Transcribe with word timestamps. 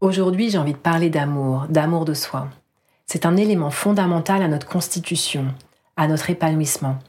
Aujourd'hui, 0.00 0.48
j'ai 0.48 0.58
envie 0.58 0.74
de 0.74 0.78
parler 0.78 1.10
d'amour, 1.10 1.66
d'amour 1.68 2.04
de 2.04 2.14
soi. 2.14 2.48
C'est 3.06 3.26
un 3.26 3.36
élément 3.36 3.70
fondamental 3.70 4.42
à 4.42 4.48
notre 4.48 4.68
constitution, 4.68 5.46
à 5.96 6.06
notre 6.06 6.30
épanouissement. 6.30 7.00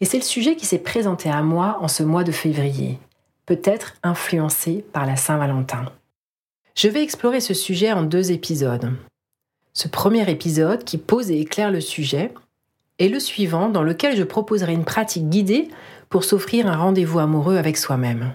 Et 0.00 0.04
c'est 0.04 0.18
le 0.18 0.22
sujet 0.22 0.54
qui 0.54 0.64
s'est 0.64 0.78
présenté 0.78 1.28
à 1.28 1.42
moi 1.42 1.78
en 1.80 1.88
ce 1.88 2.04
mois 2.04 2.22
de 2.22 2.30
février, 2.30 3.00
peut-être 3.46 3.94
influencé 4.04 4.84
par 4.92 5.06
la 5.06 5.16
Saint-Valentin. 5.16 5.86
Je 6.76 6.86
vais 6.86 7.02
explorer 7.02 7.40
ce 7.40 7.52
sujet 7.52 7.92
en 7.92 8.04
deux 8.04 8.30
épisodes. 8.30 8.92
Ce 9.72 9.88
premier 9.88 10.30
épisode 10.30 10.84
qui 10.84 10.98
pose 10.98 11.32
et 11.32 11.40
éclaire 11.40 11.72
le 11.72 11.80
sujet, 11.80 12.32
et 13.00 13.08
le 13.08 13.18
suivant 13.18 13.70
dans 13.70 13.82
lequel 13.82 14.16
je 14.16 14.22
proposerai 14.22 14.72
une 14.72 14.84
pratique 14.84 15.28
guidée 15.28 15.68
pour 16.08 16.22
s'offrir 16.22 16.68
un 16.68 16.76
rendez-vous 16.76 17.18
amoureux 17.18 17.56
avec 17.56 17.76
soi-même. 17.76 18.34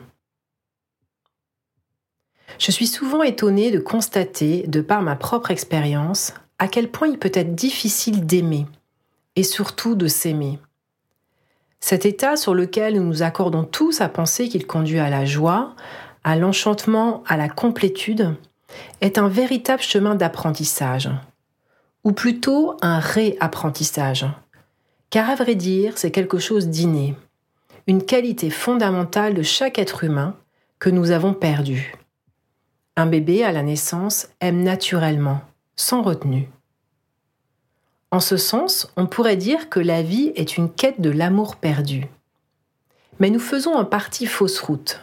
Je 2.57 2.71
suis 2.71 2.87
souvent 2.87 3.23
étonnée 3.23 3.71
de 3.71 3.79
constater, 3.79 4.63
de 4.67 4.81
par 4.81 5.01
ma 5.01 5.15
propre 5.15 5.51
expérience, 5.51 6.33
à 6.59 6.67
quel 6.67 6.89
point 6.89 7.07
il 7.07 7.19
peut 7.19 7.31
être 7.33 7.55
difficile 7.55 8.25
d'aimer, 8.25 8.65
et 9.35 9.43
surtout 9.43 9.95
de 9.95 10.07
s'aimer. 10.07 10.59
Cet 11.79 12.05
état 12.05 12.35
sur 12.35 12.53
lequel 12.53 12.95
nous 12.95 13.03
nous 13.03 13.23
accordons 13.23 13.63
tous 13.63 14.01
à 14.01 14.09
penser 14.09 14.49
qu'il 14.49 14.65
conduit 14.65 14.99
à 14.99 15.09
la 15.09 15.25
joie, 15.25 15.75
à 16.23 16.35
l'enchantement, 16.35 17.23
à 17.27 17.37
la 17.37 17.49
complétude, 17.49 18.35
est 19.01 19.17
un 19.17 19.27
véritable 19.27 19.81
chemin 19.81 20.15
d'apprentissage, 20.15 21.09
ou 22.03 22.13
plutôt 22.13 22.77
un 22.81 22.99
réapprentissage. 22.99 24.25
Car 25.09 25.29
à 25.29 25.35
vrai 25.35 25.55
dire, 25.55 25.97
c'est 25.97 26.11
quelque 26.11 26.39
chose 26.39 26.69
d'inné, 26.69 27.15
une 27.87 28.03
qualité 28.03 28.49
fondamentale 28.49 29.33
de 29.33 29.43
chaque 29.43 29.77
être 29.77 30.03
humain 30.03 30.35
que 30.79 30.89
nous 30.89 31.11
avons 31.11 31.33
perdue. 31.33 31.93
Un 32.97 33.07
bébé 33.07 33.43
à 33.43 33.51
la 33.51 33.61
naissance 33.61 34.29
aime 34.39 34.63
naturellement, 34.63 35.41
sans 35.75 36.01
retenue. 36.01 36.49
En 38.09 38.21
ce 38.21 38.37
sens, 38.37 38.89
on 38.95 39.05
pourrait 39.05 39.35
dire 39.35 39.69
que 39.69 39.81
la 39.81 40.01
vie 40.01 40.31
est 40.35 40.55
une 40.55 40.71
quête 40.71 41.01
de 41.01 41.09
l'amour 41.09 41.57
perdu. 41.57 42.07
Mais 43.19 43.29
nous 43.29 43.39
faisons 43.39 43.73
en 43.73 43.83
partie 43.83 44.25
fausse 44.25 44.59
route, 44.59 45.01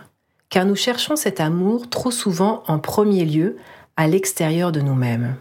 car 0.49 0.65
nous 0.65 0.75
cherchons 0.75 1.17
cet 1.17 1.39
amour 1.39 1.91
trop 1.91 2.11
souvent 2.11 2.63
en 2.67 2.79
premier 2.79 3.27
lieu 3.27 3.59
à 3.97 4.07
l'extérieur 4.07 4.73
de 4.73 4.81
nous-mêmes. 4.81 5.37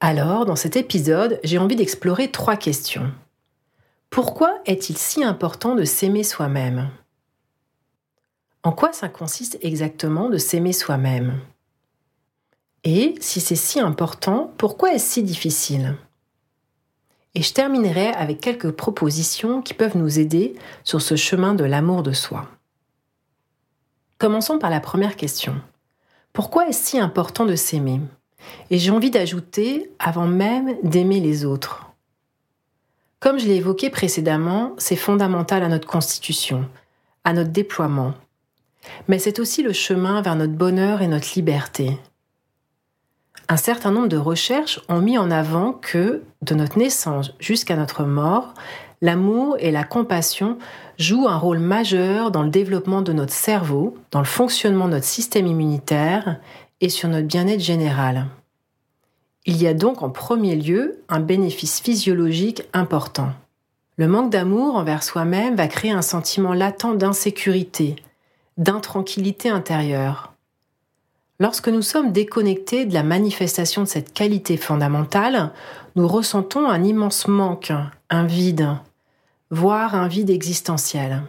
Alors, 0.00 0.44
dans 0.44 0.56
cet 0.56 0.76
épisode, 0.76 1.40
j'ai 1.44 1.56
envie 1.56 1.76
d'explorer 1.76 2.30
trois 2.30 2.56
questions. 2.56 3.10
Pourquoi 4.10 4.58
est-il 4.66 4.98
si 4.98 5.24
important 5.24 5.74
de 5.74 5.84
s'aimer 5.84 6.24
soi-même? 6.24 6.90
En 8.64 8.72
quoi 8.72 8.92
ça 8.92 9.08
consiste 9.08 9.58
exactement 9.62 10.28
de 10.28 10.36
s'aimer 10.36 10.74
soi-même? 10.74 11.40
Et 12.84 13.14
si 13.20 13.40
c'est 13.40 13.56
si 13.56 13.78
important, 13.78 14.52
pourquoi 14.56 14.94
est-ce 14.94 15.12
si 15.12 15.22
difficile? 15.22 15.96
Et 17.34 17.42
je 17.42 17.52
terminerai 17.52 18.08
avec 18.08 18.40
quelques 18.40 18.70
propositions 18.70 19.62
qui 19.62 19.74
peuvent 19.74 19.96
nous 19.96 20.18
aider 20.18 20.54
sur 20.82 21.00
ce 21.00 21.14
chemin 21.14 21.54
de 21.54 21.64
l'amour 21.64 22.02
de 22.02 22.12
soi. 22.12 22.48
Commençons 24.18 24.58
par 24.58 24.70
la 24.70 24.80
première 24.80 25.16
question. 25.16 25.54
Pourquoi 26.32 26.68
est-ce 26.68 26.90
si 26.90 26.98
important 26.98 27.44
de 27.44 27.54
s'aimer? 27.54 28.00
Et 28.70 28.78
j'ai 28.78 28.90
envie 28.90 29.10
d'ajouter 29.10 29.90
avant 29.98 30.26
même 30.26 30.76
d'aimer 30.82 31.20
les 31.20 31.44
autres. 31.44 31.86
Comme 33.20 33.38
je 33.38 33.46
l'ai 33.46 33.56
évoqué 33.56 33.90
précédemment, 33.90 34.74
c'est 34.78 34.96
fondamental 34.96 35.62
à 35.62 35.68
notre 35.68 35.86
constitution, 35.86 36.66
à 37.24 37.34
notre 37.34 37.50
déploiement. 37.50 38.14
Mais 39.08 39.18
c'est 39.18 39.38
aussi 39.38 39.62
le 39.62 39.74
chemin 39.74 40.22
vers 40.22 40.36
notre 40.36 40.54
bonheur 40.54 41.02
et 41.02 41.08
notre 41.08 41.34
liberté, 41.34 41.98
un 43.50 43.56
certain 43.56 43.90
nombre 43.90 44.06
de 44.06 44.16
recherches 44.16 44.80
ont 44.88 45.00
mis 45.00 45.18
en 45.18 45.28
avant 45.28 45.72
que, 45.72 46.22
de 46.40 46.54
notre 46.54 46.78
naissance 46.78 47.34
jusqu'à 47.40 47.74
notre 47.74 48.04
mort, 48.04 48.54
l'amour 49.02 49.56
et 49.58 49.72
la 49.72 49.82
compassion 49.82 50.56
jouent 50.98 51.26
un 51.26 51.36
rôle 51.36 51.58
majeur 51.58 52.30
dans 52.30 52.44
le 52.44 52.50
développement 52.50 53.02
de 53.02 53.12
notre 53.12 53.32
cerveau, 53.32 53.96
dans 54.12 54.20
le 54.20 54.24
fonctionnement 54.24 54.86
de 54.86 54.92
notre 54.92 55.04
système 55.04 55.48
immunitaire 55.48 56.38
et 56.80 56.88
sur 56.88 57.08
notre 57.08 57.26
bien-être 57.26 57.60
général. 57.60 58.26
Il 59.46 59.60
y 59.60 59.66
a 59.66 59.74
donc 59.74 60.02
en 60.02 60.10
premier 60.10 60.54
lieu 60.54 61.02
un 61.08 61.18
bénéfice 61.18 61.80
physiologique 61.80 62.62
important. 62.72 63.30
Le 63.96 64.06
manque 64.06 64.30
d'amour 64.30 64.76
envers 64.76 65.02
soi-même 65.02 65.56
va 65.56 65.66
créer 65.66 65.90
un 65.90 66.02
sentiment 66.02 66.54
latent 66.54 66.94
d'insécurité, 66.94 67.96
d'intranquillité 68.58 69.48
intérieure. 69.48 70.29
Lorsque 71.40 71.68
nous 71.68 71.80
sommes 71.80 72.12
déconnectés 72.12 72.84
de 72.84 72.92
la 72.92 73.02
manifestation 73.02 73.82
de 73.82 73.88
cette 73.88 74.12
qualité 74.12 74.58
fondamentale, 74.58 75.52
nous 75.96 76.06
ressentons 76.06 76.68
un 76.68 76.84
immense 76.84 77.28
manque, 77.28 77.72
un 78.10 78.24
vide, 78.24 78.68
voire 79.50 79.94
un 79.94 80.06
vide 80.06 80.28
existentiel. 80.28 81.22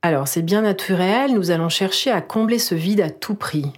Alors 0.00 0.28
c'est 0.28 0.40
bien 0.40 0.62
naturel, 0.62 1.34
nous 1.34 1.50
allons 1.50 1.68
chercher 1.68 2.10
à 2.10 2.22
combler 2.22 2.58
ce 2.58 2.74
vide 2.74 3.02
à 3.02 3.10
tout 3.10 3.34
prix. 3.34 3.70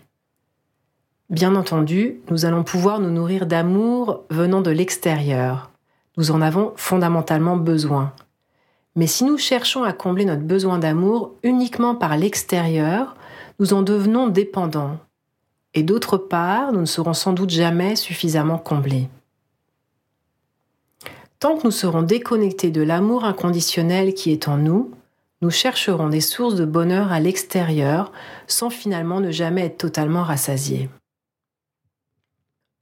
Bien 1.31 1.57
entendu, 1.57 2.21
nous 2.31 2.45
allons 2.45 2.63
pouvoir 2.63 3.01
nous 3.01 3.11
nourrir 3.11 3.47
d'amour 3.47 4.23
venant 4.31 4.61
de 4.61 4.71
l'extérieur. 4.71 5.73
Nous 6.17 6.31
en 6.31 6.41
avons 6.41 6.75
fondamentalement 6.77 7.57
besoin. 7.57 8.13
Mais 8.95 9.09
si 9.09 9.25
nous 9.25 9.39
cherchons 9.39 9.83
à 9.83 9.93
combler 9.93 10.27
notre 10.27 10.43
besoin 10.43 10.79
d'amour 10.79 11.35
uniquement 11.43 11.97
par 11.97 12.17
l'extérieur, 12.17 13.17
nous 13.61 13.75
en 13.75 13.83
devenons 13.83 14.27
dépendants. 14.27 14.99
Et 15.75 15.85
d'autre 15.85 16.17
part, 16.17 16.73
nous 16.73 16.81
ne 16.81 16.87
serons 16.87 17.13
sans 17.13 17.35
doute 17.35 17.51
jamais 17.51 17.95
suffisamment 17.95 18.59
comblés. 18.59 19.09
Tant 21.39 21.57
que 21.57 21.65
nous 21.65 21.71
serons 21.71 22.03
déconnectés 22.03 22.71
de 22.71 22.83
l'amour 22.83 23.25
inconditionnel 23.25 24.15
qui 24.15 24.33
est 24.33 24.49
en 24.49 24.57
nous, 24.57 24.91
nous 25.43 25.51
chercherons 25.51 26.09
des 26.09 26.21
sources 26.21 26.55
de 26.55 26.65
bonheur 26.65 27.13
à 27.13 27.21
l'extérieur 27.21 28.13
sans 28.47 28.69
finalement 28.69 29.21
ne 29.21 29.31
jamais 29.31 29.67
être 29.67 29.79
totalement 29.79 30.23
rassasiés. 30.23 30.91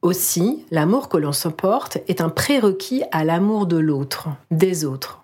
Aussi, 0.00 0.64
l'amour 0.70 1.08
que 1.08 1.16
l'on 1.16 1.32
se 1.32 1.48
porte 1.48 1.98
est 2.06 2.20
un 2.20 2.30
prérequis 2.30 3.02
à 3.10 3.24
l'amour 3.24 3.66
de 3.66 3.76
l'autre, 3.76 4.28
des 4.52 4.84
autres. 4.84 5.22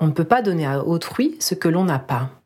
On 0.00 0.06
ne 0.06 0.12
peut 0.12 0.24
pas 0.24 0.42
donner 0.42 0.66
à 0.66 0.84
autrui 0.84 1.36
ce 1.40 1.54
que 1.54 1.68
l'on 1.68 1.84
n'a 1.84 1.98
pas. 1.98 2.41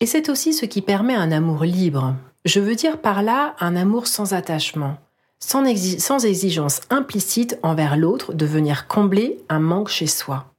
Et 0.00 0.06
c'est 0.06 0.28
aussi 0.28 0.52
ce 0.52 0.66
qui 0.66 0.82
permet 0.82 1.14
un 1.14 1.32
amour 1.32 1.64
libre. 1.64 2.14
Je 2.44 2.60
veux 2.60 2.74
dire 2.74 3.00
par 3.00 3.22
là 3.22 3.56
un 3.60 3.76
amour 3.76 4.06
sans 4.06 4.34
attachement, 4.34 4.98
sans, 5.38 5.64
exigence 5.64 6.80
implicite 6.90 7.58
envers 7.62 7.96
l'autre 7.96 8.34
de 8.34 8.46
venir 8.46 8.86
combler 8.88 9.38
un 9.48 9.58
manque 9.58 9.88
chez 9.88 10.06
soi. 10.06 10.52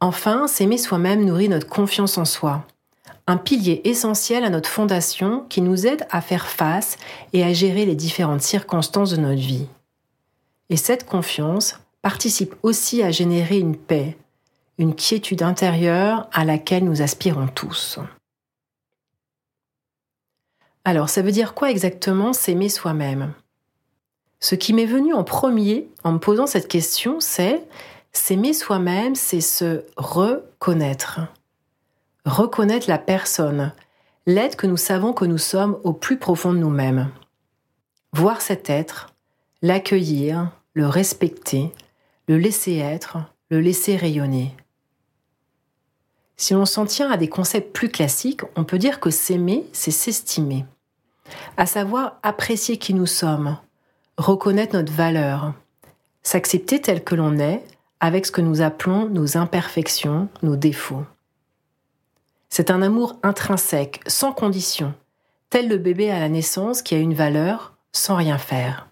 Enfin, 0.00 0.46
s'aimer 0.46 0.78
soi-même 0.78 1.24
nourrit 1.24 1.48
notre 1.48 1.68
confiance 1.68 2.18
en 2.18 2.24
soi, 2.24 2.64
un 3.26 3.36
pilier 3.36 3.80
essentiel 3.84 4.44
à 4.44 4.50
notre 4.50 4.68
fondation 4.68 5.46
qui 5.48 5.62
nous 5.62 5.86
aide 5.86 6.06
à 6.10 6.20
faire 6.20 6.46
face 6.46 6.96
et 7.32 7.42
à 7.42 7.52
gérer 7.52 7.86
les 7.86 7.94
différentes 7.94 8.42
circonstances 8.42 9.10
de 9.10 9.16
notre 9.16 9.40
vie. 9.40 9.66
Et 10.68 10.76
cette 10.76 11.06
confiance 11.06 11.78
participe 12.02 12.54
aussi 12.62 13.02
à 13.02 13.10
générer 13.10 13.58
une 13.58 13.76
paix, 13.76 14.16
une 14.78 14.94
quiétude 14.94 15.42
intérieure 15.42 16.28
à 16.32 16.44
laquelle 16.44 16.84
nous 16.84 17.02
aspirons 17.02 17.48
tous. 17.48 17.98
Alors, 20.84 21.08
ça 21.08 21.22
veut 21.22 21.32
dire 21.32 21.54
quoi 21.54 21.70
exactement 21.70 22.32
s'aimer 22.32 22.68
soi-même? 22.68 23.32
Ce 24.40 24.54
qui 24.54 24.74
m'est 24.74 24.84
venu 24.84 25.14
en 25.14 25.24
premier 25.24 25.88
en 26.02 26.12
me 26.12 26.18
posant 26.18 26.46
cette 26.46 26.68
question, 26.68 27.20
c'est 27.20 27.62
s'aimer 28.12 28.52
soi-même, 28.52 29.14
c'est 29.14 29.40
se 29.40 29.84
reconnaître. 29.96 31.20
Reconnaître 32.26 32.88
la 32.88 32.98
personne, 32.98 33.72
l'être 34.26 34.56
que 34.56 34.66
nous 34.66 34.76
savons 34.76 35.12
que 35.12 35.24
nous 35.24 35.38
sommes 35.38 35.78
au 35.84 35.92
plus 35.92 36.18
profond 36.18 36.52
de 36.52 36.58
nous-mêmes. 36.58 37.10
Voir 38.12 38.42
cet 38.42 38.68
être, 38.68 39.14
l'accueillir, 39.62 40.50
le 40.74 40.86
respecter, 40.86 41.72
le 42.28 42.36
laisser 42.36 42.76
être, 42.76 43.18
le 43.50 43.60
laisser 43.60 43.96
rayonner. 43.96 44.54
Si 46.36 46.54
l'on 46.54 46.66
s'en 46.66 46.84
tient 46.84 47.10
à 47.10 47.16
des 47.16 47.28
concepts 47.28 47.72
plus 47.72 47.88
classiques, 47.88 48.42
on 48.56 48.64
peut 48.64 48.78
dire 48.78 49.00
que 49.00 49.10
s'aimer, 49.10 49.66
c'est 49.72 49.90
s'estimer, 49.90 50.64
à 51.56 51.66
savoir 51.66 52.18
apprécier 52.22 52.76
qui 52.76 52.94
nous 52.94 53.06
sommes, 53.06 53.56
reconnaître 54.18 54.74
notre 54.74 54.92
valeur, 54.92 55.54
s'accepter 56.22 56.80
tel 56.80 57.04
que 57.04 57.14
l'on 57.14 57.38
est 57.38 57.64
avec 58.00 58.26
ce 58.26 58.32
que 58.32 58.40
nous 58.40 58.60
appelons 58.60 59.08
nos 59.08 59.36
imperfections, 59.36 60.28
nos 60.42 60.56
défauts. 60.56 61.06
C'est 62.48 62.70
un 62.70 62.82
amour 62.82 63.18
intrinsèque, 63.22 64.00
sans 64.06 64.32
condition, 64.32 64.94
tel 65.50 65.68
le 65.68 65.78
bébé 65.78 66.10
à 66.10 66.18
la 66.18 66.28
naissance 66.28 66.82
qui 66.82 66.94
a 66.94 66.98
une 66.98 67.14
valeur 67.14 67.76
sans 67.92 68.16
rien 68.16 68.38
faire. 68.38 68.88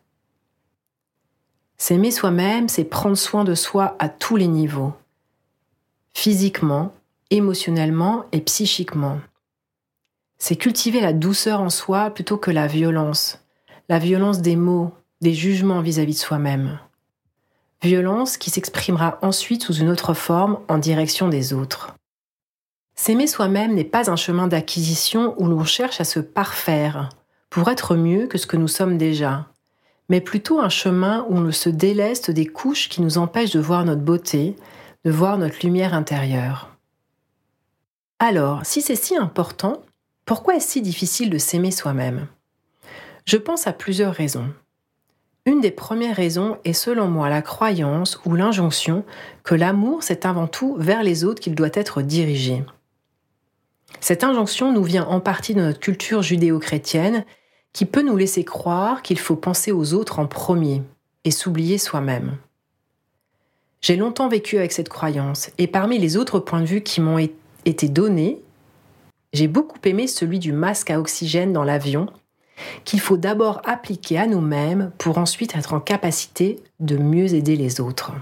S'aimer 1.77 2.13
soi-même, 2.13 2.69
c'est 2.69 2.85
prendre 2.85 3.17
soin 3.17 3.43
de 3.43 3.55
soi 3.55 3.97
à 3.99 4.09
tous 4.09 4.37
les 4.37 4.47
niveaux, 4.47 4.93
physiquement, 6.15 6.93
émotionnellement 7.33 8.27
et 8.33 8.41
psychiquement. 8.41 9.19
C'est 10.39 10.57
cultiver 10.57 11.01
la 11.01 11.13
douceur 11.13 11.61
en 11.61 11.71
soi 11.71 12.11
plutôt 12.11 12.37
que 12.37 12.51
la 12.51 12.67
violence, 12.67 13.41
la 13.89 13.99
violence 13.99 14.41
des 14.41 14.57
mots, 14.57 14.93
des 15.21 15.35
jugements 15.35 15.81
vis-à-vis 15.81 16.15
de 16.15 16.19
soi-même. 16.19 16.79
Violence 17.83 18.37
qui 18.37 18.51
s'exprimera 18.51 19.19
ensuite 19.23 19.63
sous 19.63 19.75
une 19.75 19.89
autre 19.89 20.15
forme 20.15 20.59
en 20.69 20.79
direction 20.79 21.29
des 21.29 21.53
autres. 21.53 21.95
S'aimer 22.95 23.27
soi-même 23.27 23.75
n'est 23.75 23.85
pas 23.85 24.11
un 24.11 24.17
chemin 24.17 24.47
d'acquisition 24.47 25.35
où 25.39 25.47
l'on 25.47 25.65
cherche 25.65 26.01
à 26.01 26.05
se 26.05 26.21
parfaire 26.21 27.09
pour 27.51 27.69
être 27.71 27.97
mieux 27.97 28.27
que 28.27 28.39
ce 28.39 28.47
que 28.47 28.57
nous 28.57 28.69
sommes 28.69 28.99
déjà, 28.99 29.47
mais 30.09 30.21
plutôt 30.21 30.61
un 30.61 30.69
chemin 30.69 31.25
où 31.29 31.37
on 31.37 31.53
se 31.53 31.71
déleste 31.71 32.31
des 32.31 32.47
couches 32.47 32.89
qui 32.89 33.01
nous 33.01 33.17
empêchent 33.17 33.53
de 33.53 33.61
voir 33.61 33.85
notre 33.85 34.03
beauté, 34.03 34.57
de 35.05 35.11
voir 35.11 35.39
notre 35.39 35.65
lumière 35.65 35.95
intérieure. 35.95 36.72
Alors, 38.25 38.65
si 38.65 38.83
c'est 38.83 38.95
si 38.95 39.17
important, 39.17 39.83
pourquoi 40.27 40.55
est-ce 40.55 40.71
si 40.71 40.81
difficile 40.81 41.29
de 41.29 41.39
s'aimer 41.39 41.73
soi-même? 41.73 42.29
Je 43.25 43.37
pense 43.37 43.67
à 43.67 43.73
plusieurs 43.73 44.15
raisons. 44.15 44.47
Une 45.45 45.61
des 45.61 45.73
premières 45.73 46.15
raisons 46.15 46.57
est 46.65 46.73
selon 46.73 47.09
moi 47.09 47.29
la 47.29 47.43
croyance 47.43 48.21
ou 48.25 48.37
l'injonction 48.37 49.05
que 49.43 49.57
l'amour 49.57 50.05
c'est 50.05 50.25
avant 50.25 50.47
tout 50.47 50.77
vers 50.79 51.03
les 51.03 51.25
autres 51.25 51.41
qu'il 51.41 51.57
doit 51.57 51.71
être 51.75 52.01
dirigé. 52.01 52.63
Cette 53.99 54.23
injonction 54.23 54.73
nous 54.73 54.85
vient 54.85 55.07
en 55.07 55.19
partie 55.19 55.57
de 55.57 55.61
notre 55.61 55.81
culture 55.81 56.23
judéo-chrétienne 56.23 57.25
qui 57.73 57.87
peut 57.87 58.03
nous 58.03 58.17
laisser 58.17 58.45
croire 58.45 59.03
qu'il 59.03 59.19
faut 59.19 59.35
penser 59.35 59.73
aux 59.73 59.95
autres 59.95 60.21
en 60.21 60.29
premier 60.29 60.83
et 61.25 61.33
s'oublier 61.33 61.77
soi-même. 61.77 62.37
J'ai 63.81 63.97
longtemps 63.97 64.29
vécu 64.29 64.59
avec 64.59 64.71
cette 64.71 64.89
croyance 64.89 65.51
et 65.59 65.67
parmi 65.67 65.99
les 65.99 66.17
autres 66.17 66.39
points 66.39 66.61
de 66.61 66.67
vue 66.67 66.83
qui 66.83 67.01
m'ont 67.01 67.19
été 67.19 67.35
donnés, 67.89 68.41
j'ai 69.33 69.49
beaucoup 69.49 69.79
aimé 69.85 70.07
celui 70.07 70.39
du 70.39 70.53
masque 70.53 70.91
à 70.91 71.01
oxygène 71.01 71.53
dans 71.53 71.65
l'avion 71.65 72.07
qu'il 72.85 73.01
faut 73.01 73.17
d'abord 73.17 73.61
appliquer 73.65 74.19
à 74.19 74.27
nous-mêmes 74.27 74.93
pour 74.99 75.19
ensuite 75.19 75.57
être 75.57 75.75
en 75.75 75.81
capacité 75.81 76.61
de 76.81 76.97
mieux 76.97 77.35
aider 77.35 77.57
les 77.57 77.81
autres. 77.81 78.13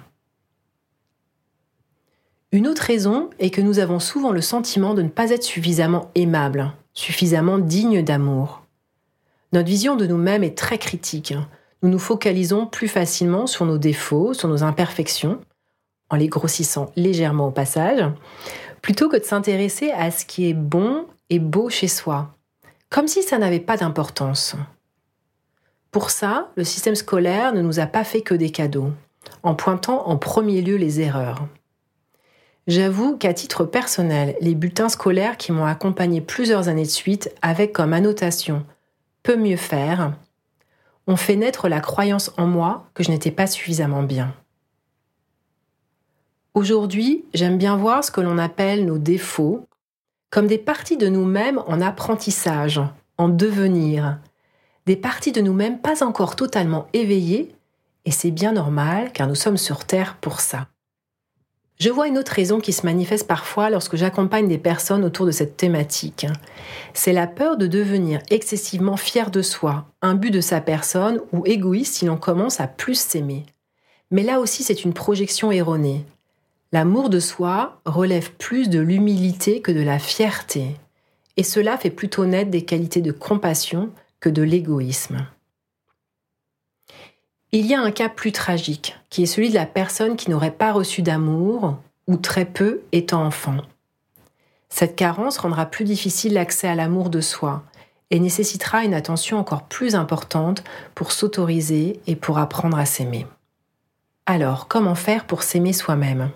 Une 2.52 2.66
autre 2.66 2.82
raison 2.82 3.30
est 3.38 3.50
que 3.50 3.60
nous 3.60 3.78
avons 3.78 4.00
souvent 4.00 4.32
le 4.32 4.40
sentiment 4.40 4.94
de 4.94 5.02
ne 5.02 5.08
pas 5.08 5.30
être 5.30 5.44
suffisamment 5.44 6.10
aimables, 6.14 6.72
suffisamment 6.94 7.58
dignes 7.58 8.02
d'amour. 8.02 8.62
Notre 9.52 9.68
vision 9.68 9.96
de 9.96 10.06
nous-mêmes 10.06 10.42
est 10.42 10.56
très 10.56 10.78
critique. 10.78 11.34
Nous 11.82 11.88
nous 11.88 11.98
focalisons 11.98 12.66
plus 12.66 12.88
facilement 12.88 13.46
sur 13.46 13.66
nos 13.66 13.78
défauts, 13.78 14.34
sur 14.34 14.48
nos 14.48 14.62
imperfections, 14.62 15.40
en 16.08 16.16
les 16.16 16.28
grossissant 16.28 16.90
légèrement 16.96 17.48
au 17.48 17.50
passage, 17.52 18.04
plutôt 18.82 19.08
que 19.08 19.16
de 19.16 19.24
s'intéresser 19.24 19.90
à 19.90 20.10
ce 20.10 20.24
qui 20.24 20.48
est 20.48 20.54
bon 20.54 21.06
et 21.28 21.38
beau 21.38 21.70
chez 21.70 21.88
soi, 21.88 22.34
comme 22.88 23.08
si 23.08 23.22
ça 23.22 23.38
n'avait 23.38 23.60
pas 23.60 23.76
d'importance. 23.76 24.56
Pour 25.90 26.10
ça, 26.10 26.50
le 26.56 26.64
système 26.64 26.94
scolaire 26.94 27.52
ne 27.52 27.62
nous 27.62 27.80
a 27.80 27.86
pas 27.86 28.04
fait 28.04 28.20
que 28.22 28.34
des 28.34 28.50
cadeaux, 28.50 28.92
en 29.42 29.54
pointant 29.54 30.08
en 30.08 30.16
premier 30.16 30.62
lieu 30.62 30.76
les 30.76 31.00
erreurs. 31.00 31.46
J'avoue 32.66 33.16
qu'à 33.16 33.34
titre 33.34 33.64
personnel, 33.64 34.36
les 34.40 34.54
bulletins 34.54 34.88
scolaires 34.88 35.36
qui 35.36 35.50
m'ont 35.50 35.66
accompagné 35.66 36.20
plusieurs 36.20 36.68
années 36.68 36.84
de 36.84 36.88
suite 36.88 37.34
avec 37.42 37.72
comme 37.72 37.92
annotation 37.92 38.64
peut 39.22 39.36
mieux 39.36 39.56
faire 39.56 40.12
ont 41.06 41.16
fait 41.16 41.36
naître 41.36 41.68
la 41.68 41.80
croyance 41.80 42.30
en 42.36 42.46
moi 42.46 42.86
que 42.94 43.02
je 43.02 43.10
n'étais 43.10 43.32
pas 43.32 43.48
suffisamment 43.48 44.04
bien. 44.04 44.32
Aujourd'hui, 46.54 47.24
j'aime 47.32 47.58
bien 47.58 47.76
voir 47.76 48.02
ce 48.02 48.10
que 48.10 48.20
l'on 48.20 48.36
appelle 48.36 48.84
nos 48.84 48.98
défauts 48.98 49.66
comme 50.30 50.48
des 50.48 50.58
parties 50.58 50.96
de 50.96 51.08
nous-mêmes 51.08 51.60
en 51.66 51.80
apprentissage, 51.80 52.80
en 53.18 53.28
devenir, 53.28 54.18
des 54.86 54.96
parties 54.96 55.32
de 55.32 55.40
nous-mêmes 55.40 55.78
pas 55.80 56.02
encore 56.02 56.34
totalement 56.34 56.88
éveillées, 56.92 57.54
et 58.04 58.10
c'est 58.10 58.30
bien 58.32 58.52
normal 58.52 59.12
car 59.12 59.28
nous 59.28 59.34
sommes 59.36 59.56
sur 59.56 59.84
Terre 59.84 60.16
pour 60.20 60.40
ça. 60.40 60.66
Je 61.78 61.90
vois 61.90 62.08
une 62.08 62.18
autre 62.18 62.32
raison 62.32 62.60
qui 62.60 62.72
se 62.72 62.84
manifeste 62.84 63.26
parfois 63.26 63.70
lorsque 63.70 63.96
j'accompagne 63.96 64.48
des 64.48 64.58
personnes 64.58 65.04
autour 65.04 65.26
de 65.26 65.30
cette 65.30 65.56
thématique. 65.56 66.26
C'est 66.94 67.12
la 67.12 67.26
peur 67.26 67.56
de 67.56 67.66
devenir 67.66 68.20
excessivement 68.28 68.96
fier 68.96 69.30
de 69.30 69.40
soi, 69.40 69.86
un 70.02 70.14
but 70.14 70.30
de 70.30 70.40
sa 70.40 70.60
personne 70.60 71.20
ou 71.32 71.46
égoïste 71.46 71.94
si 71.94 72.06
l'on 72.06 72.16
commence 72.16 72.60
à 72.60 72.66
plus 72.66 72.98
s'aimer. 72.98 73.46
Mais 74.10 74.24
là 74.24 74.40
aussi 74.40 74.64
c'est 74.64 74.84
une 74.84 74.92
projection 74.92 75.52
erronée. 75.52 76.04
L'amour 76.72 77.10
de 77.10 77.18
soi 77.18 77.80
relève 77.84 78.30
plus 78.32 78.68
de 78.68 78.78
l'humilité 78.78 79.60
que 79.60 79.72
de 79.72 79.80
la 79.80 79.98
fierté, 79.98 80.76
et 81.36 81.42
cela 81.42 81.76
fait 81.76 81.90
plutôt 81.90 82.26
naître 82.26 82.50
des 82.50 82.64
qualités 82.64 83.00
de 83.00 83.10
compassion 83.10 83.90
que 84.20 84.28
de 84.28 84.42
l'égoïsme. 84.42 85.26
Il 87.50 87.66
y 87.66 87.74
a 87.74 87.80
un 87.80 87.90
cas 87.90 88.08
plus 88.08 88.30
tragique, 88.30 88.96
qui 89.08 89.24
est 89.24 89.26
celui 89.26 89.48
de 89.48 89.54
la 89.54 89.66
personne 89.66 90.14
qui 90.14 90.30
n'aurait 90.30 90.52
pas 90.52 90.72
reçu 90.72 91.02
d'amour, 91.02 91.76
ou 92.06 92.16
très 92.16 92.44
peu 92.44 92.82
étant 92.92 93.24
enfant. 93.24 93.56
Cette 94.68 94.94
carence 94.94 95.38
rendra 95.38 95.66
plus 95.66 95.84
difficile 95.84 96.34
l'accès 96.34 96.68
à 96.68 96.76
l'amour 96.76 97.10
de 97.10 97.20
soi 97.20 97.64
et 98.10 98.20
nécessitera 98.20 98.84
une 98.84 98.94
attention 98.94 99.38
encore 99.38 99.64
plus 99.64 99.96
importante 99.96 100.62
pour 100.94 101.10
s'autoriser 101.10 102.00
et 102.06 102.14
pour 102.14 102.38
apprendre 102.38 102.78
à 102.78 102.86
s'aimer. 102.86 103.26
Alors, 104.26 104.68
comment 104.68 104.94
faire 104.94 105.26
pour 105.26 105.42
s'aimer 105.42 105.72
soi-même? 105.72 106.30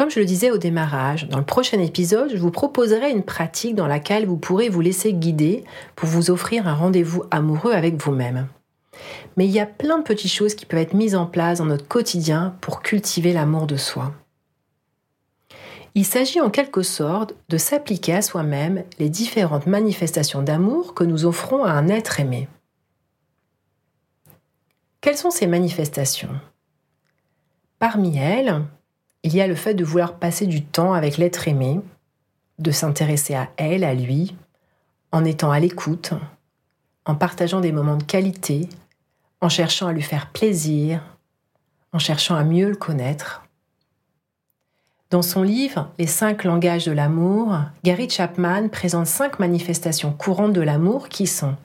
Comme 0.00 0.08
je 0.08 0.18
le 0.18 0.24
disais 0.24 0.50
au 0.50 0.56
démarrage, 0.56 1.28
dans 1.28 1.36
le 1.36 1.44
prochain 1.44 1.78
épisode, 1.78 2.30
je 2.32 2.38
vous 2.38 2.50
proposerai 2.50 3.10
une 3.10 3.22
pratique 3.22 3.74
dans 3.74 3.86
laquelle 3.86 4.24
vous 4.24 4.38
pourrez 4.38 4.70
vous 4.70 4.80
laisser 4.80 5.12
guider 5.12 5.62
pour 5.94 6.08
vous 6.08 6.30
offrir 6.30 6.66
un 6.66 6.72
rendez-vous 6.72 7.24
amoureux 7.30 7.74
avec 7.74 7.96
vous-même. 8.02 8.48
Mais 9.36 9.44
il 9.44 9.50
y 9.50 9.60
a 9.60 9.66
plein 9.66 9.98
de 9.98 10.02
petites 10.02 10.32
choses 10.32 10.54
qui 10.54 10.64
peuvent 10.64 10.80
être 10.80 10.94
mises 10.94 11.14
en 11.14 11.26
place 11.26 11.58
dans 11.58 11.66
notre 11.66 11.86
quotidien 11.86 12.56
pour 12.62 12.80
cultiver 12.80 13.34
l'amour 13.34 13.66
de 13.66 13.76
soi. 13.76 14.14
Il 15.94 16.06
s'agit 16.06 16.40
en 16.40 16.48
quelque 16.48 16.80
sorte 16.80 17.34
de 17.50 17.58
s'appliquer 17.58 18.14
à 18.14 18.22
soi-même 18.22 18.84
les 18.98 19.10
différentes 19.10 19.66
manifestations 19.66 20.40
d'amour 20.40 20.94
que 20.94 21.04
nous 21.04 21.26
offrons 21.26 21.62
à 21.62 21.72
un 21.72 21.88
être 21.88 22.20
aimé. 22.20 22.48
Quelles 25.02 25.18
sont 25.18 25.30
ces 25.30 25.46
manifestations? 25.46 26.40
Parmi 27.78 28.16
elles, 28.16 28.62
il 29.22 29.34
y 29.34 29.40
a 29.40 29.46
le 29.46 29.54
fait 29.54 29.74
de 29.74 29.84
vouloir 29.84 30.14
passer 30.14 30.46
du 30.46 30.62
temps 30.62 30.92
avec 30.94 31.18
l'être 31.18 31.46
aimé, 31.48 31.80
de 32.58 32.70
s'intéresser 32.70 33.34
à 33.34 33.50
elle, 33.56 33.84
à 33.84 33.94
lui, 33.94 34.36
en 35.12 35.24
étant 35.24 35.50
à 35.50 35.60
l'écoute, 35.60 36.12
en 37.04 37.14
partageant 37.14 37.60
des 37.60 37.72
moments 37.72 37.96
de 37.96 38.04
qualité, 38.04 38.68
en 39.40 39.48
cherchant 39.48 39.88
à 39.88 39.92
lui 39.92 40.02
faire 40.02 40.30
plaisir, 40.30 41.02
en 41.92 41.98
cherchant 41.98 42.36
à 42.36 42.44
mieux 42.44 42.68
le 42.68 42.76
connaître. 42.76 43.42
Dans 45.10 45.22
son 45.22 45.42
livre 45.42 45.90
Les 45.98 46.06
cinq 46.06 46.44
langages 46.44 46.84
de 46.86 46.92
l'amour, 46.92 47.58
Gary 47.82 48.08
Chapman 48.08 48.68
présente 48.68 49.06
cinq 49.08 49.40
manifestations 49.40 50.12
courantes 50.12 50.52
de 50.52 50.60
l'amour 50.60 51.08
qui 51.08 51.26
sont 51.26 51.56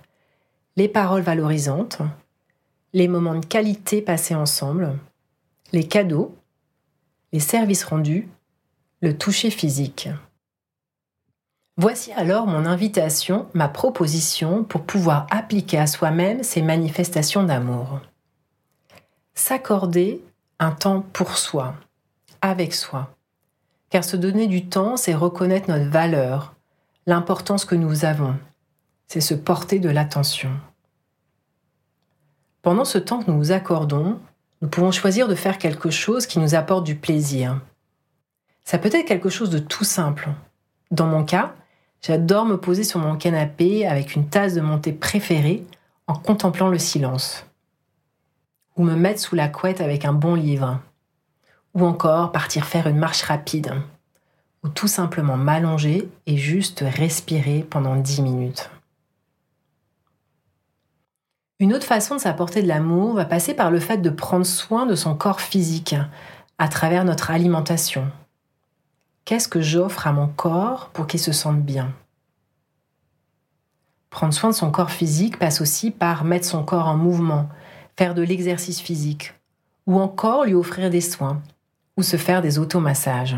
les 0.77 0.87
paroles 0.87 1.21
valorisantes, 1.21 1.99
les 2.93 3.07
moments 3.07 3.35
de 3.35 3.45
qualité 3.45 4.01
passés 4.01 4.35
ensemble, 4.35 4.97
les 5.73 5.83
cadeaux, 5.83 6.35
les 7.35 7.41
services 7.41 7.83
rendus, 7.83 8.29
le 9.01 9.17
toucher 9.17 9.49
physique. 9.49 10.07
Voici 11.75 12.13
alors 12.13 12.47
mon 12.47 12.65
invitation, 12.65 13.49
ma 13.53 13.67
proposition 13.67 14.63
pour 14.63 14.83
pouvoir 14.83 15.27
appliquer 15.31 15.77
à 15.77 15.85
soi-même 15.85 16.43
ces 16.43 16.61
manifestations 16.61 17.43
d'amour. 17.43 17.99
S'accorder 19.33 20.21
un 20.59 20.71
temps 20.71 21.03
pour 21.11 21.37
soi, 21.37 21.75
avec 22.39 22.73
soi. 22.73 23.13
Car 23.89 24.05
se 24.05 24.15
donner 24.15 24.47
du 24.47 24.69
temps, 24.69 24.95
c'est 24.95 25.13
reconnaître 25.13 25.69
notre 25.69 25.89
valeur, 25.89 26.55
l'importance 27.05 27.65
que 27.65 27.75
nous 27.75 28.05
avons. 28.05 28.37
C'est 29.07 29.19
se 29.19 29.33
porter 29.33 29.79
de 29.79 29.89
l'attention. 29.89 30.51
Pendant 32.61 32.85
ce 32.85 32.97
temps 32.97 33.21
que 33.21 33.29
nous 33.29 33.37
nous 33.37 33.51
accordons, 33.51 34.21
nous 34.65 34.71
pouvons 34.71 34.91
choisir 34.91 35.27
de 35.27 35.35
faire 35.35 35.59
quelque 35.59 35.91
chose 35.91 36.25
qui 36.25 36.39
nous 36.39 36.55
apporte 36.55 36.85
du 36.85 36.95
plaisir. 36.95 37.61
Ça 38.63 38.79
peut 38.79 38.89
être 38.91 39.05
quelque 39.05 39.29
chose 39.29 39.51
de 39.51 39.59
tout 39.59 39.83
simple. 39.83 40.29
Dans 40.89 41.05
mon 41.05 41.23
cas, 41.23 41.53
j'adore 42.01 42.45
me 42.45 42.57
poser 42.57 42.83
sur 42.83 42.99
mon 42.99 43.15
canapé 43.15 43.85
avec 43.85 44.15
une 44.15 44.27
tasse 44.27 44.55
de 44.55 44.61
mon 44.61 44.79
thé 44.79 44.91
préférée 44.91 45.63
en 46.07 46.15
contemplant 46.15 46.67
le 46.67 46.79
silence. 46.79 47.45
Ou 48.75 48.83
me 48.83 48.95
mettre 48.95 49.19
sous 49.19 49.35
la 49.35 49.49
couette 49.49 49.81
avec 49.81 50.03
un 50.03 50.13
bon 50.13 50.33
livre. 50.33 50.79
Ou 51.75 51.85
encore 51.85 52.31
partir 52.31 52.65
faire 52.65 52.87
une 52.87 52.97
marche 52.97 53.21
rapide. 53.21 53.71
Ou 54.63 54.69
tout 54.69 54.87
simplement 54.87 55.37
m'allonger 55.37 56.09
et 56.25 56.37
juste 56.37 56.83
respirer 56.83 57.63
pendant 57.69 57.97
10 57.97 58.23
minutes. 58.23 58.71
Une 61.59 61.73
autre 61.73 61.85
façon 61.85 62.15
de 62.15 62.21
s'apporter 62.21 62.61
de 62.61 62.67
l'amour 62.67 63.13
va 63.13 63.23
passer 63.23 63.53
par 63.53 63.71
le 63.71 63.79
fait 63.79 63.99
de 63.99 64.09
prendre 64.09 64.45
soin 64.45 64.85
de 64.85 64.95
son 64.95 65.15
corps 65.15 65.39
physique 65.39 65.95
à 66.57 66.67
travers 66.67 67.05
notre 67.05 67.31
alimentation. 67.31 68.11
Qu'est-ce 69.23 69.47
que 69.47 69.61
j'offre 69.61 70.05
à 70.05 70.11
mon 70.11 70.27
corps 70.27 70.89
pour 70.89 71.07
qu'il 71.07 71.19
se 71.19 71.31
sente 71.31 71.61
bien? 71.61 71.93
Prendre 74.09 74.33
soin 74.33 74.49
de 74.49 74.55
son 74.55 74.69
corps 74.69 74.91
physique 74.91 75.39
passe 75.39 75.61
aussi 75.61 75.91
par 75.91 76.25
mettre 76.25 76.45
son 76.45 76.63
corps 76.63 76.87
en 76.87 76.97
mouvement, 76.97 77.49
faire 77.97 78.15
de 78.15 78.21
l'exercice 78.21 78.81
physique, 78.81 79.33
ou 79.87 79.99
encore 79.99 80.43
lui 80.43 80.53
offrir 80.53 80.89
des 80.89 81.01
soins, 81.01 81.41
ou 81.95 82.03
se 82.03 82.17
faire 82.17 82.41
des 82.41 82.59
automassages. 82.59 83.37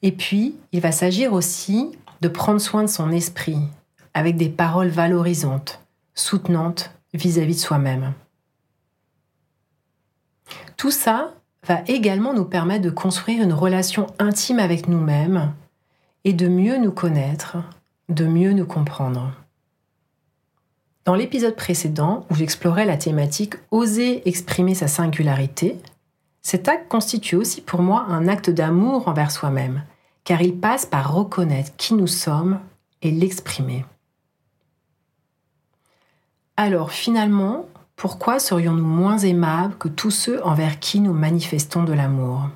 Et 0.00 0.12
puis, 0.12 0.56
il 0.72 0.80
va 0.80 0.92
s'agir 0.92 1.34
aussi 1.34 1.92
de 2.22 2.28
prendre 2.28 2.60
soin 2.60 2.82
de 2.82 2.88
son 2.88 3.10
esprit, 3.10 3.60
avec 4.18 4.36
des 4.36 4.48
paroles 4.48 4.88
valorisantes, 4.88 5.80
soutenantes 6.14 6.90
vis-à-vis 7.14 7.54
de 7.54 7.60
soi-même. 7.60 8.14
Tout 10.76 10.90
ça 10.90 11.34
va 11.64 11.82
également 11.86 12.34
nous 12.34 12.44
permettre 12.44 12.84
de 12.84 12.90
construire 12.90 13.44
une 13.44 13.52
relation 13.52 14.08
intime 14.18 14.58
avec 14.58 14.88
nous-mêmes 14.88 15.54
et 16.24 16.32
de 16.32 16.48
mieux 16.48 16.78
nous 16.78 16.90
connaître, 16.90 17.58
de 18.08 18.26
mieux 18.26 18.52
nous 18.52 18.66
comprendre. 18.66 19.32
Dans 21.04 21.14
l'épisode 21.14 21.54
précédent, 21.54 22.26
où 22.28 22.34
j'explorais 22.34 22.86
la 22.86 22.96
thématique 22.96 23.54
Oser 23.70 24.28
exprimer 24.28 24.74
sa 24.74 24.88
singularité, 24.88 25.78
cet 26.42 26.66
acte 26.66 26.88
constitue 26.88 27.36
aussi 27.36 27.60
pour 27.60 27.82
moi 27.82 28.04
un 28.08 28.26
acte 28.26 28.50
d'amour 28.50 29.06
envers 29.06 29.30
soi-même, 29.30 29.84
car 30.24 30.42
il 30.42 30.58
passe 30.58 30.86
par 30.86 31.14
reconnaître 31.14 31.76
qui 31.76 31.94
nous 31.94 32.08
sommes 32.08 32.58
et 33.00 33.12
l'exprimer. 33.12 33.84
Alors 36.60 36.90
finalement, 36.90 37.68
pourquoi 37.94 38.40
serions-nous 38.40 38.84
moins 38.84 39.18
aimables 39.18 39.78
que 39.78 39.86
tous 39.86 40.10
ceux 40.10 40.44
envers 40.44 40.80
qui 40.80 40.98
nous 40.98 41.12
manifestons 41.12 41.84
de 41.84 41.92
l'amour? 41.92 42.48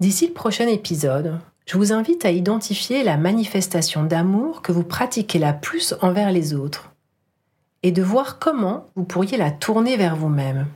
D'ici 0.00 0.26
le 0.26 0.32
prochain 0.32 0.66
épisode, 0.66 1.38
je 1.66 1.78
vous 1.78 1.92
invite 1.92 2.24
à 2.24 2.32
identifier 2.32 3.04
la 3.04 3.16
manifestation 3.16 4.02
d'amour 4.02 4.60
que 4.60 4.72
vous 4.72 4.82
pratiquez 4.82 5.38
la 5.38 5.52
plus 5.52 5.94
envers 6.02 6.32
les 6.32 6.52
autres 6.52 6.90
et 7.84 7.92
de 7.92 8.02
voir 8.02 8.40
comment 8.40 8.88
vous 8.96 9.04
pourriez 9.04 9.36
la 9.36 9.52
tourner 9.52 9.96
vers 9.96 10.16
vous-même. 10.16 10.66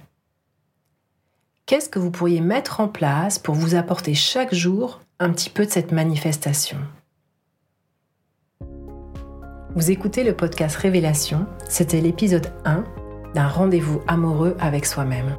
Qu'est-ce 1.67 1.89
que 1.89 1.99
vous 1.99 2.13
pourriez 2.13 2.41
mettre 2.41 2.79
en 2.79 2.87
place 2.87 3.41
pour 3.41 3.57
vous 3.57 3.75
apporter 3.75 4.15
chaque 4.15 4.55
jour 4.55 5.01
un 5.19 5.33
petit 5.33 5.51
peu 5.51 5.67
de 5.67 5.73
cette 5.73 5.91
manifestation? 5.91 6.79
Vous 9.77 9.91
écoutez 9.91 10.23
le 10.23 10.35
podcast 10.35 10.77
Révélation, 10.77 11.47
c'était 11.69 12.01
l'épisode 12.01 12.47
1 12.65 12.85
d'un 13.35 13.49
rendez-vous 13.49 14.03
amoureux 14.07 14.57
avec 14.61 14.87
soi-même. 14.87 15.37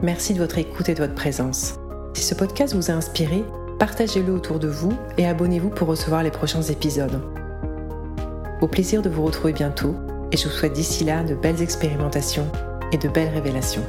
Merci 0.00 0.32
de 0.32 0.38
votre 0.38 0.56
écoute 0.56 0.88
et 0.88 0.94
de 0.94 1.02
votre 1.02 1.14
présence. 1.14 1.74
Si 2.14 2.22
ce 2.22 2.34
podcast 2.34 2.74
vous 2.74 2.90
a 2.90 2.94
inspiré, 2.94 3.44
partagez-le 3.78 4.32
autour 4.32 4.58
de 4.58 4.68
vous 4.68 4.94
et 5.18 5.26
abonnez-vous 5.26 5.68
pour 5.68 5.88
recevoir 5.88 6.22
les 6.22 6.30
prochains 6.30 6.62
épisodes. 6.62 7.20
Au 8.62 8.66
plaisir 8.68 9.02
de 9.02 9.10
vous 9.10 9.26
retrouver 9.26 9.52
bientôt 9.52 9.94
et 10.32 10.38
je 10.38 10.44
vous 10.44 10.54
souhaite 10.54 10.72
d'ici 10.72 11.04
là 11.04 11.22
de 11.22 11.34
belles 11.34 11.60
expérimentations 11.60 12.50
et 12.90 12.96
de 12.96 13.10
belles 13.10 13.34
révélations. 13.34 13.84